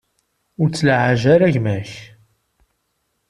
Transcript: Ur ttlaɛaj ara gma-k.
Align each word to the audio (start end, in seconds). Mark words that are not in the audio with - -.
Ur 0.61 0.67
ttlaɛaj 0.69 1.23
ara 1.33 1.53
gma-k. 1.55 1.91